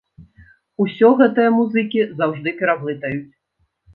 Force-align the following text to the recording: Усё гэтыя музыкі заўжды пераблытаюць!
Усё 0.85 1.09
гэтыя 1.19 1.49
музыкі 1.57 2.01
заўжды 2.21 2.49
пераблытаюць! 2.63 3.23